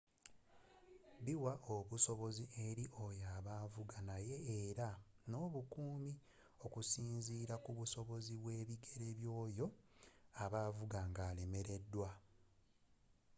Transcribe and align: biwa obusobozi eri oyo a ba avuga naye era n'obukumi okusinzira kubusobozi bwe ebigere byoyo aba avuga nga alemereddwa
biwa 1.25 1.53
obusobozi 1.75 2.43
eri 2.67 2.85
oyo 3.05 3.23
a 3.35 3.37
ba 3.45 3.53
avuga 3.65 3.97
naye 4.09 4.35
era 4.61 4.89
n'obukumi 5.29 6.13
okusinzira 6.65 7.55
kubusobozi 7.63 8.33
bwe 8.41 8.53
ebigere 8.61 9.07
byoyo 9.19 9.67
aba 10.43 10.57
avuga 10.69 10.99
nga 11.09 11.23
alemereddwa 11.31 12.09